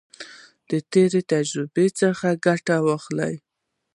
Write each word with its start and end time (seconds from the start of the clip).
د 0.69 0.71
تیرو 0.91 1.21
تجربو 1.31 1.85
څخه 1.99 2.27
ګټه 2.45 2.75
واخلئ. 2.85 3.35